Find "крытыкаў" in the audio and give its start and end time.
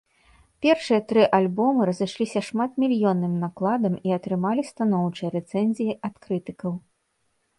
6.27-6.73